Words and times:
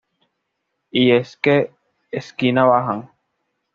Y 0.89 1.11
es 1.11 1.37
que 1.37 1.75
"¡Esquina 2.09 2.65
bajan! 2.65 3.11